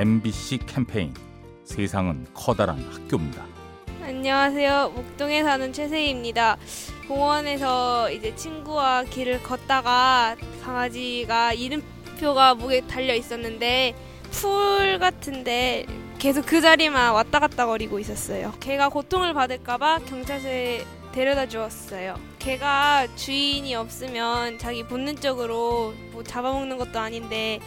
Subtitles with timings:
[0.00, 1.12] MBC 캠페인
[1.62, 3.44] 세상은 커다란 학교입니다.
[4.02, 4.92] 안녕하세요.
[4.94, 6.56] 목동에 사는 최세희입니다.
[7.06, 13.94] 공원에서 이제 친구와 길을 걷다가 강아지가 이름표가 목에 달려 있었는데
[14.30, 15.84] 풀 같은데
[16.18, 18.54] 계속 그 자리만 왔다 갔다 거리고 있었어요.
[18.58, 20.82] 걔가 고통을 받을까봐 경찰서에
[21.12, 22.14] 데려다 주었어요.
[22.38, 27.60] 걔가 주인이 없으면 자기 본능적으로 뭐 잡아먹는 것도 아닌데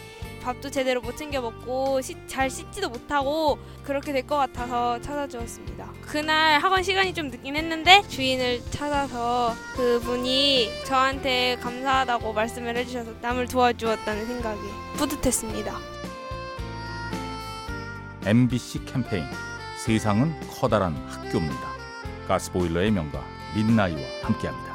[0.43, 5.91] 밥도 제대로 못 챙겨 먹고 씻- 잘 씻지도 못하고 그렇게 될 것 같아서 찾아주었습니다.
[6.01, 14.25] 그날 학원 시간이 좀 늦긴 했는데 주인을 찾아서 그분이 저한테 감사하다고 말씀을 해주셔서 남을 도와주었다는
[14.25, 14.59] 생각이
[14.97, 15.77] 뿌듯했습니다.
[18.25, 19.25] MBC 캠페인
[19.77, 21.73] 세상은 커다란 학교입니다.
[22.27, 23.21] 가스보일러의 명가
[23.55, 24.73] 민나이와 함께합니다.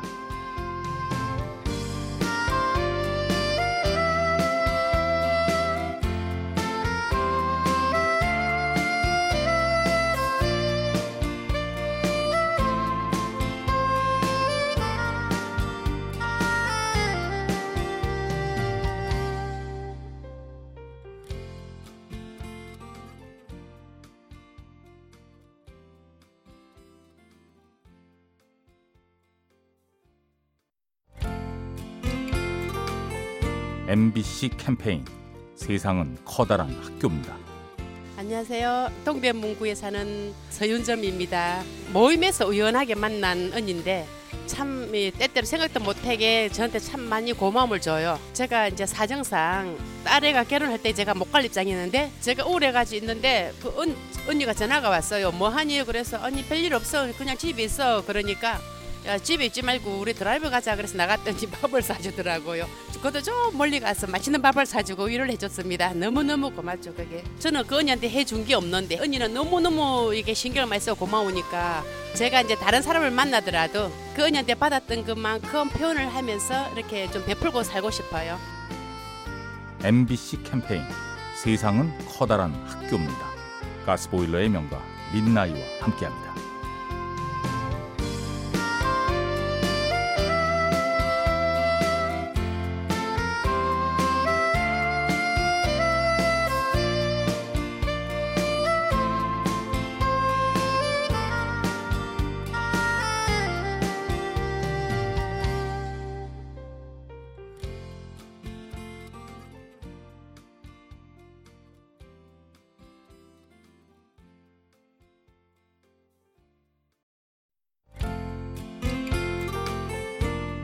[33.88, 35.02] MBC 캠페인
[35.56, 37.34] 세상은 커다란 학교입니다.
[38.18, 38.90] 안녕하세요.
[39.02, 41.62] 동대 문구에 사는 서윤점입니다.
[41.94, 44.06] 모임에서 우연하게 만난 언니인데
[44.44, 48.18] 참 이, 때때로 생각도 못하게 저한테 참 많이 고마움을 줘요.
[48.34, 53.96] 제가 이제 사정상 딸애가 결혼할 때 제가 못 갈 입장이었는데 제가 우울해가지고 있는데 그 언,
[54.28, 55.30] 언니가 전화가 왔어요.
[55.32, 55.82] 뭐 하니?
[55.84, 57.10] 그래서 언니 별일 없어.
[57.16, 58.04] 그냥 집에 있어.
[58.04, 58.60] 그러니까
[59.08, 62.68] 야, 집에 있지 말고 우리 드라이브 가자 그래서 나갔더니 밥을 사주더라고요.
[62.92, 65.94] 그것도 좀 멀리 가서 맛있는 밥을 사주고 위로를 해줬습니다.
[65.94, 67.24] 너무너무 고맙죠 그게.
[67.38, 71.84] 저는 그 언니한테 해준 게 없는데 언니는 너무너무 이게 신경을 많이 써 고마우니까
[72.16, 77.90] 제가 이제 다른 사람을 만나더라도 그 언니한테 받았던 그만큼 표현을 하면서 이렇게 좀 베풀고 살고
[77.90, 78.38] 싶어요.
[79.84, 80.82] MBC 캠페인
[81.42, 83.26] 세상은 커다란 학교입니다.
[83.86, 84.82] 가스보일러의 명가
[85.14, 86.27] 민나이와 함께합니다.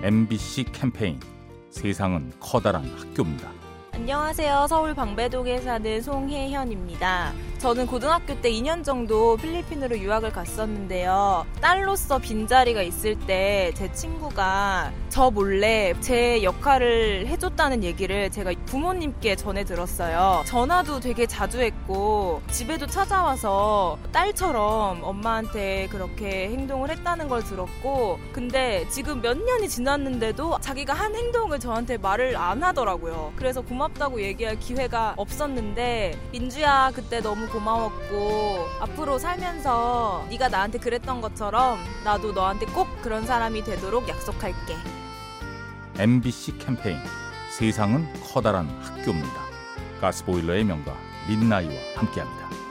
[0.05, 1.19] MBC 캠페인
[1.71, 3.51] 세상은 커다란 학교입니다.
[3.93, 4.67] 안녕하세요.
[4.69, 7.33] 서울 방배동에 사는 송혜현입니다.
[7.65, 11.47] 저는 고등학교 때 2년 정도 필리핀으로 유학을 갔었는데요.
[11.63, 19.65] 딸로서 빈자리가 있을 때 제 친구가 저 몰래 제 역할을 해줬다는 얘기를 제가 부모님께 전해
[19.65, 20.43] 들었어요.
[20.47, 29.23] 전화도 되게 자주 했고 집에도 찾아와서 딸처럼 엄마한테 그렇게 행동을 했다는 걸 들었고 근데 지금
[29.23, 33.33] 몇 년이 지났는데도 자기가 한 행동을 저한테 말을 안 하더라고요.
[33.37, 41.79] 그래서 고맙다고 얘기할 기회가 없었는데 민주야 그때 너무 고마웠고 앞으로 살면서 네가 나한테 그랬던 것처럼
[42.05, 44.77] 나도 너한테 꼭 그런 사람이 되도록 약속할게.
[45.97, 46.99] MBC 캠페인
[47.57, 49.45] 세상은 커다란 학교입니다.
[50.01, 50.93] 가스보일러의 명가
[51.29, 52.64] 민나이와 함께합니다.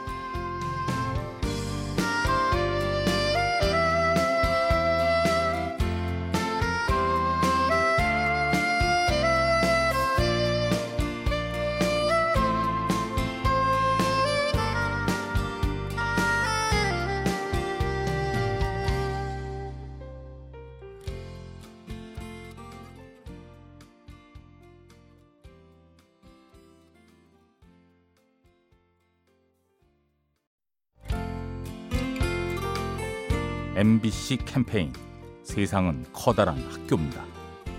[33.76, 34.94] MBC 캠페인
[35.42, 37.26] 세상은 커다란 학교입니다.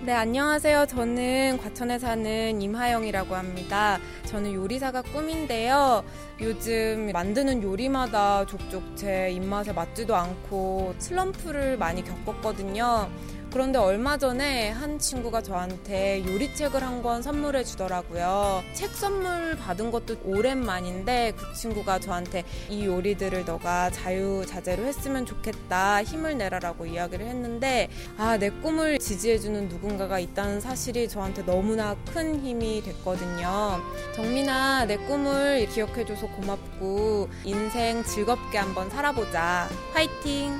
[0.02, 0.86] 네, 안녕하세요.
[0.86, 3.98] 저는 과천에 사는 임하영이라고 합니다.
[4.24, 6.04] 저는 요리사가 꿈인데요.
[6.40, 13.08] 요즘 만드는 요리마다 족족 제 입맛에 맞지도 않고 슬럼프를 많이 겪었거든요.
[13.54, 18.62] 그런데 얼마 전에 한 친구가 저한테 요리책을 한 권 선물해 주더라고요.
[18.72, 26.02] 책 선물 받은 것도 오랜만인데 그 친구가 저한테 이 요리들을 너가 자유자재로 했으면 좋겠다.
[26.02, 32.40] 힘을 내라라고 이야기를 했는데 아, 내 꿈을 지지해 주는 누군가가 있다는 사실이 저한테 너무나 큰
[32.44, 33.80] 힘이 됐거든요.
[34.16, 39.68] 정민아, 내 꿈을 기억해 줘서 고맙고 인생 즐겁게 한번 살아보자.
[39.92, 40.54] 화이팅!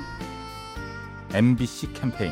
[1.33, 2.31] MBC 캠페인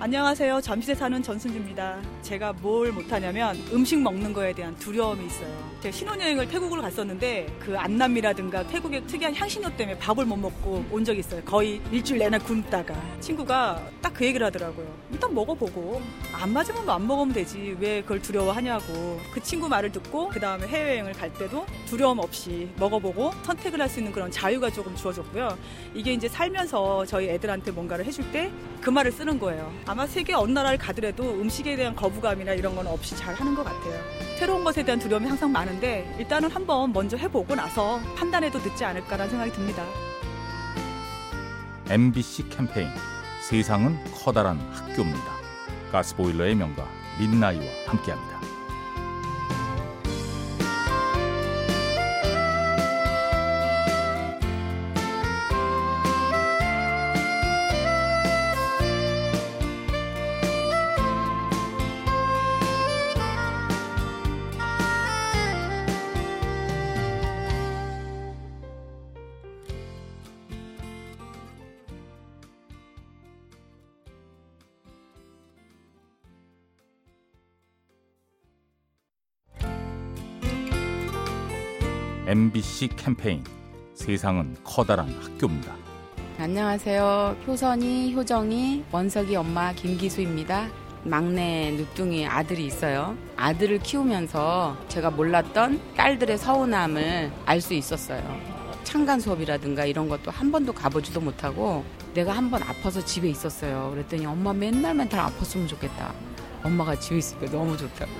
[0.00, 0.60] 안녕하세요.
[0.60, 2.00] 잠실에 사는 전순주입니다.
[2.22, 5.48] 제가 뭘 못하냐면 음식 먹는 거에 대한 두려움이 있어요.
[5.82, 11.18] 제가 신혼여행을 태국을 갔었는데 그 안남이라든가 태국의 특이한 향신료 때문에 밥을 못 먹고 온 적이
[11.18, 11.42] 있어요.
[11.42, 14.84] 거의 일주일 내내 굶다가 친구가 딱 그 얘기를 하더라고요.
[15.12, 16.02] 일단 먹어보고
[16.32, 20.66] 안 맞으면 뭐 안 먹으면 되지 왜 그걸 두려워하냐고 그 친구 말을 듣고 그 다음에
[20.66, 25.56] 해외여행을 갈 때도 두려움 없이 먹어보고 선택을 할 수 있는 그런 자유가 조금 주어졌고요.
[25.94, 28.50] 이게 이제 살면서 저희 애들한테 뭔가를 해줄 때
[28.80, 29.72] 그 말을 쓰는 거예요.
[29.88, 33.98] 아마 세계 어느 나라를 가더라도 음식에 대한 거부감이나 이런 건 없이 잘 하는 것 같아요.
[34.38, 39.50] 새로운 것에 대한 두려움이 항상 많은데 일단은 한번 먼저 해보고 나서 판단해도 늦지 않을까라는 생각이
[39.52, 39.82] 듭니다.
[41.88, 42.90] MBC 캠페인
[43.48, 45.24] 세상은 커다란 학교입니다.
[45.90, 46.86] 가스보일러의 명가
[47.18, 48.47] 민나이와 함께합니다.
[82.28, 83.42] MBC 캠페인
[83.94, 85.74] 세상은 커다란 학교입니다.
[86.38, 87.38] 안녕하세요.
[87.46, 90.68] 효선이, 효정이, 원석이 엄마 김기수입니다.
[91.04, 93.16] 막내 누뚱이 아들이 있어요.
[93.38, 98.22] 아들을 키우면서 제가 몰랐던 딸들의 서운함을 알 수 있었어요.
[98.84, 101.82] 창간 수업이라든가 이런 것도 한 번도 가보지도 못하고
[102.12, 103.88] 내가 한 번 아파서 집에 있었어요.
[103.94, 106.12] 그랬더니 엄마 맨날 맨날 아팠으면 좋겠다.
[106.62, 108.10] 엄마가 집에 있으니까 너무 좋다고.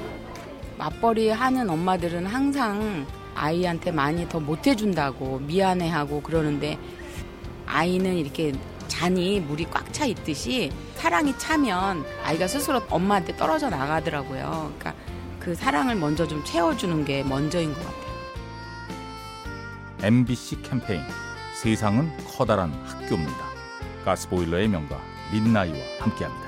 [0.79, 3.07] 맞벌이 하는 엄마들은 항상
[3.39, 6.79] 아이한테 많이 더 못해준다고 미안해하고 그러는데
[7.67, 8.53] 아이는 이렇게
[8.89, 14.73] 잔이 물이 꽉 차 있듯이 사랑이 차면 아이가 스스로 엄마한테 떨어져 나가더라고요.
[14.79, 14.95] 그러니까
[15.39, 18.09] 그 사랑을 먼저 좀 채워주는 게 먼저인 것 같아요.
[20.03, 21.03] MBC 캠페인
[21.61, 23.49] 세상은 커다란 학교입니다.
[24.05, 25.01] 가스보일러의 명가
[25.33, 26.48] 민나이와 함께합니다.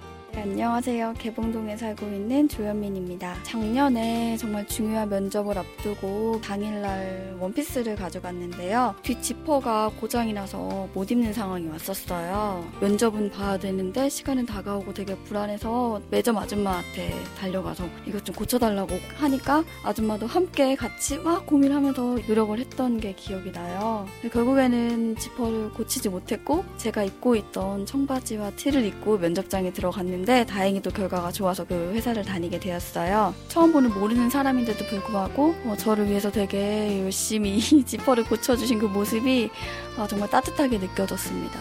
[0.33, 1.15] 네, 안녕하세요.
[1.17, 3.35] 개봉동에 살고 있는 조현민입니다.
[3.43, 8.95] 작년에 정말 중요한 면접을 앞두고 당일날 원피스를 가져갔는데요.
[9.03, 12.65] 뒷 지퍼가 고장이 나서 못 입는 상황이 왔었어요.
[12.79, 20.27] 면접은 봐야 되는데 시간은 다가오고 되게 불안해서 매점 아줌마한테 달려가서 이것 좀 고쳐달라고 하니까 아줌마도
[20.27, 24.07] 함께 같이 막 고민하면서 노력을 했던 게 기억이 나요.
[24.31, 31.31] 결국에는 지퍼를 고치지 못했고 제가 입고 있던 청바지와 티를 입고 면접장에 들어갔는데 했는데 다행히도 결과가
[31.31, 33.33] 좋아서 그 회사를 다니게 되었어요.
[33.47, 39.49] 처음 보는 모르는 사람인데도 불구하고 어, 저를 위해서 되게 열심히 지퍼를 고쳐주신 그 모습이
[39.97, 41.59] 어, 정말 따뜻하게 느껴졌습니다.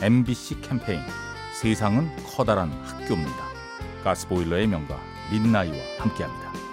[0.00, 1.00] MBC 캠페인
[1.60, 3.44] 세상은 커다란 학교입니다.
[4.02, 4.98] 가스보일러의 명가
[5.30, 6.63] 민나이와 함께합니다.